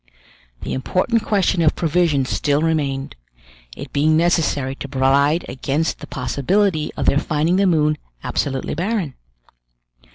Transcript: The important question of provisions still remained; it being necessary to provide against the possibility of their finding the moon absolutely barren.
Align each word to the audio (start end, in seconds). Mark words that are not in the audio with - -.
The 0.63 0.73
important 0.73 1.23
question 1.23 1.61
of 1.61 1.75
provisions 1.75 2.31
still 2.31 2.63
remained; 2.63 3.15
it 3.77 3.93
being 3.93 4.17
necessary 4.17 4.73
to 4.77 4.87
provide 4.87 5.45
against 5.47 5.99
the 5.99 6.07
possibility 6.07 6.91
of 6.97 7.05
their 7.05 7.19
finding 7.19 7.57
the 7.57 7.67
moon 7.67 7.99
absolutely 8.23 8.73
barren. 8.73 9.13